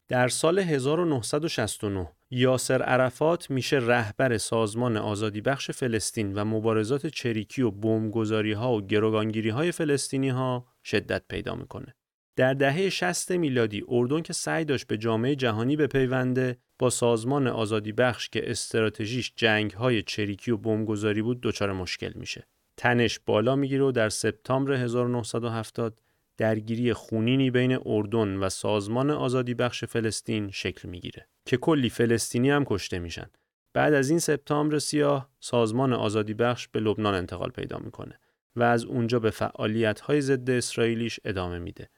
در 0.08 0.28
سال 0.28 0.60
1969 0.60 2.10
یاسر 2.32 2.82
عرفات 2.82 3.50
میشه 3.50 3.78
رهبر 3.78 4.38
سازمان 4.38 4.98
آزادی 4.98 5.42
بخش 5.42 5.72
فلسطین 5.72 6.34
و 6.34 6.46
مبارزات 6.46 7.08
چریکی 7.08 7.62
و 7.62 7.72
بمبگذاری 7.72 8.52
ها 8.52 8.74
و 8.74 8.82
گروگانگیری 8.82 9.50
های 9.50 9.72
فلسطینی 9.72 10.30
ها 10.30 10.68
شدت 10.84 11.24
پیدا 11.30 11.56
می‌کنه. 11.56 11.96
در 12.36 12.54
دهه 12.54 12.90
60 12.90 13.32
میلادی 13.32 13.84
اردن 13.88 14.22
که 14.22 14.34
سعی 14.34 14.66
داشت 14.66 14.88
به 14.88 14.98
جامعه 14.98 15.36
جهانی 15.36 15.76
بپیونده 15.76 16.58
با 16.80 16.90
سازمان 16.90 17.48
آزادی 17.48 17.92
بخش 17.92 18.30
که 18.30 18.52
استراتژیش 18.52 19.34
جنگ 19.36 19.72
های 19.72 20.02
چریکی 20.02 20.52
و 20.52 20.58
بمبگذاری 20.58 21.22
بود 21.22 21.42
دچار 21.42 21.74
مشکل 21.74 22.12
میشه. 22.16 22.48
تنش 22.80 23.20
بالا 23.26 23.56
می‌گیره 23.56 23.84
و 23.84 23.92
در 23.92 24.10
سپتامبر 24.10 24.74
1970 24.74 26.02
درگیری 26.38 26.94
خونینی 26.94 27.52
بین 27.52 27.80
اردن 27.86 28.38
و 28.38 28.50
سازمان 28.50 29.12
آزادی 29.12 29.54
بخش 29.54 29.84
فلسطین 29.84 30.52
شکل 30.52 30.90
می‌گیره 30.90 31.28
که 31.46 31.58
کلی 31.58 31.90
فلسطینی 31.90 32.50
هم 32.50 32.66
کشته 32.66 33.00
میشن. 33.00 33.30
بعد 33.74 33.94
از 33.94 34.10
این 34.10 34.20
سپتامبر 34.20 34.80
سیاه 34.80 35.30
سازمان 35.40 35.94
آزادی 35.94 36.34
بخش 36.34 36.68
به 36.68 36.80
لبنان 36.80 37.14
انتقال 37.14 37.50
پیدا 37.50 37.78
می‌کنه 37.78 38.20
و 38.56 38.64
از 38.64 38.86
اونجا 38.86 39.20
به 39.20 39.30
فعالیت 39.30 40.00
های 40.00 40.22
ضد 40.22 40.50
اسرائیلیش 40.50 41.20
ادامه 41.26 41.60
میده. 41.60 41.90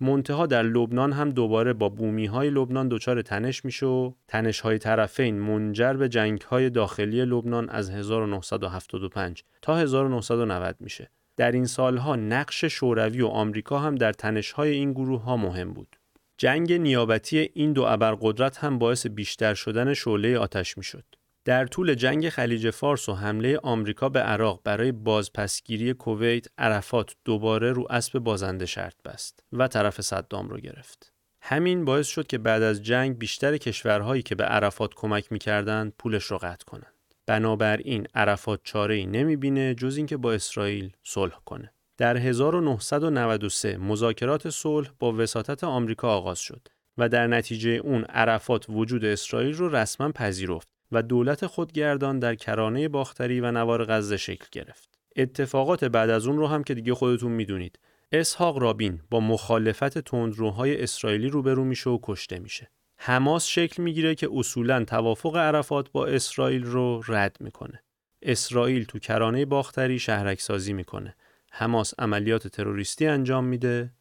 منتها 0.00 0.46
در 0.46 0.62
لبنان 0.62 1.12
هم 1.12 1.30
دوباره 1.30 1.72
با 1.72 1.88
بومی 1.88 2.26
های 2.26 2.50
لبنان 2.50 2.88
دچار 2.88 3.22
تنش 3.22 3.64
میشه 3.64 3.86
و 3.86 4.12
تنش 4.28 4.60
های 4.60 4.78
طرفین 4.78 5.38
منجر 5.38 5.92
به 5.92 6.08
جنگ 6.08 6.40
های 6.40 6.70
داخلی 6.70 7.24
لبنان 7.24 7.68
از 7.70 7.90
1975 7.90 9.44
تا 9.62 9.76
1990 9.78 10.76
میشه. 10.80 11.10
در 11.36 11.52
این 11.52 11.66
سالها 11.66 12.16
نقش 12.16 12.64
شوروی 12.64 13.20
و 13.20 13.26
آمریکا 13.26 13.78
هم 13.78 13.94
در 13.94 14.12
تنشهای 14.12 14.70
این 14.70 14.92
گروه 14.92 15.22
ها 15.22 15.36
مهم 15.36 15.72
بود. 15.72 15.96
جنگ 16.36 16.72
نیابتی 16.72 17.50
این 17.54 17.72
دو 17.72 17.82
ابرقدرت 17.82 18.58
هم 18.58 18.78
باعث 18.78 19.06
بیشتر 19.06 19.54
شدن 19.54 19.94
شعله 19.94 20.38
آتش 20.38 20.78
می‌شد. 20.78 21.04
در 21.44 21.66
طول 21.66 21.94
جنگ 21.94 22.28
خلیج 22.28 22.70
فارس 22.70 23.08
و 23.08 23.14
حمله 23.14 23.58
آمریکا 23.58 24.08
به 24.08 24.20
عراق 24.20 24.60
برای 24.64 24.92
بازپسگیری 24.92 25.92
کویت 25.92 26.46
عرفات 26.58 27.16
دوباره 27.24 27.72
رو 27.72 27.86
اسب 27.90 28.18
بازنده 28.18 28.66
شرط 28.66 28.94
بست 29.04 29.44
و 29.52 29.68
طرف 29.68 30.00
صدام 30.00 30.48
رو 30.48 30.56
گرفت. 30.56 31.12
همین 31.42 31.84
باعث 31.84 32.06
شد 32.06 32.26
که 32.26 32.38
بعد 32.38 32.62
از 32.62 32.82
جنگ 32.82 33.18
بیشتر 33.18 33.56
کشورهایی 33.56 34.22
که 34.22 34.34
به 34.34 34.44
عرفات 34.44 34.94
کمک 34.94 35.32
می‌کردند 35.32 35.92
پولش 35.98 36.24
رو 36.24 36.38
قطع 36.38 36.64
کنند. 36.64 36.92
بنابراین 37.26 38.06
عرفات 38.14 38.60
چاره 38.64 38.94
ای 38.94 39.06
نمی‌بینه 39.06 39.74
جز 39.74 39.96
اینکه 39.96 40.16
با 40.16 40.32
اسرائیل 40.32 40.92
صلح 41.02 41.40
کنه. 41.44 41.72
در 41.98 42.16
1993 42.16 43.76
مذاکرات 43.76 44.50
صلح 44.50 44.90
با 44.98 45.12
وساطت 45.12 45.64
آمریکا 45.64 46.08
آغاز 46.08 46.38
شد 46.38 46.68
و 46.98 47.08
در 47.08 47.26
نتیجه 47.26 47.70
اون 47.70 48.04
عرفات 48.04 48.66
وجود 48.68 49.04
اسرائیل 49.04 49.54
رو 49.54 49.76
رسما 49.76 50.12
پذیرفت 50.12 50.68
و 50.92 51.02
دولت 51.02 51.46
خودگردان 51.46 52.18
در 52.18 52.34
کرانه 52.34 52.88
باختری 52.88 53.40
و 53.40 53.50
نوار 53.50 53.84
غزه 53.84 54.16
شکل 54.16 54.46
گرفت. 54.52 54.88
اتفاقات 55.16 55.84
بعد 55.84 56.10
از 56.10 56.26
اون 56.26 56.36
رو 56.36 56.46
هم 56.46 56.64
که 56.64 56.74
دیگه 56.74 56.94
خودتون 56.94 57.32
می‌دونید. 57.32 57.78
اسحاق 58.12 58.58
رابین 58.58 59.00
با 59.10 59.20
مخالفت 59.20 59.98
تندروهای 59.98 60.82
اسرائیلی 60.82 61.28
روبرو 61.28 61.64
میشه 61.64 61.90
و 61.90 61.98
کشته 62.02 62.38
میشه. 62.38 62.70
حماس 62.96 63.46
شکل 63.46 63.82
می‌گیره 63.82 64.14
که 64.14 64.28
اصولا 64.32 64.84
توافق 64.84 65.36
عرفات 65.36 65.90
با 65.90 66.06
اسرائیل 66.06 66.64
رو 66.64 67.02
رد 67.08 67.36
می‌کنه. 67.40 67.82
اسرائیل 68.22 68.84
تو 68.84 68.98
کرانه 68.98 69.44
باختری 69.44 69.98
شهرک 69.98 70.40
سازی 70.40 70.72
می‌کنه. 70.72 71.14
حماس 71.50 71.94
عملیات 71.98 72.48
تروریستی 72.48 73.06
انجام 73.06 73.44
میده 73.44 73.92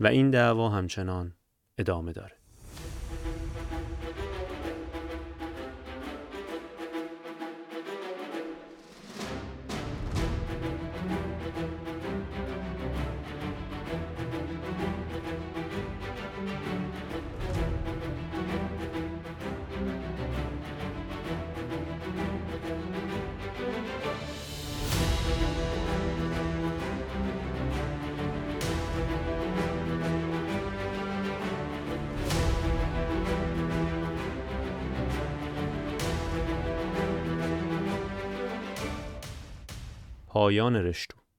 و 0.00 0.06
این 0.06 0.30
دعوا 0.30 0.68
همچنان 0.68 1.34
ادامه 1.78 2.12
داره. 2.12 2.43
پایان 40.34 40.76
رشتو 40.76 41.13